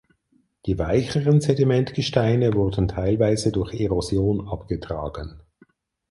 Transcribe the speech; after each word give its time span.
Die 0.65 0.79
weicheren 0.79 1.41
Sedimentgesteine 1.41 2.55
wurden 2.55 2.87
teilweise 2.87 3.51
durch 3.51 3.75
Erosion 3.79 4.47
abgetragen. 4.49 5.41